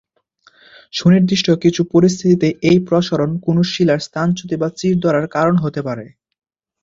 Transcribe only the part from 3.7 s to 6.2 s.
শিলার স্থানচ্যুতি বা চিড় ধরার কারণ হতে পারে।